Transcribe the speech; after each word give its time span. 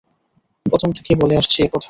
প্রথম 0.65 0.89
থেকেই 0.91 1.17
বলে 1.21 1.35
আসছি 1.37 1.57
এ 1.63 1.67
কথা। 1.67 1.79